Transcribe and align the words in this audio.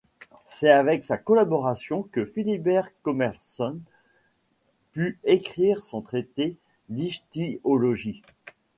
C’est 0.45 0.71
avec 0.71 1.03
sa 1.03 1.19
collaboration 1.19 2.01
que 2.01 2.25
Philibert 2.25 2.89
Commerson 3.03 3.77
put 4.93 5.19
écrire 5.25 5.83
son 5.83 6.01
traité 6.01 6.57
d’ichtyologie. 6.89 8.23